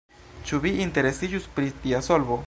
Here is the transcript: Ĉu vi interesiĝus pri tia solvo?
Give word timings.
Ĉu 0.51 0.59
vi 0.63 0.71
interesiĝus 0.85 1.47
pri 1.59 1.71
tia 1.85 2.05
solvo? 2.09 2.39